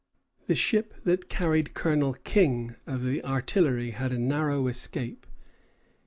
The 0.47 0.55
ship 0.55 0.95
that 1.03 1.29
carried 1.29 1.75
Colonel 1.75 2.13
King, 2.23 2.75
of 2.87 3.03
the 3.03 3.23
artillery, 3.23 3.91
had 3.91 4.11
a 4.11 4.17
narrow 4.17 4.65
escape. 4.67 5.27